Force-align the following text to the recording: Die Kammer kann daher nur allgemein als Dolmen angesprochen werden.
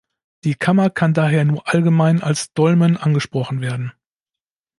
Die 0.45 0.55
Kammer 0.55 0.89
kann 0.89 1.13
daher 1.13 1.45
nur 1.45 1.67
allgemein 1.69 2.23
als 2.23 2.53
Dolmen 2.53 2.97
angesprochen 2.97 3.61
werden. 3.61 3.91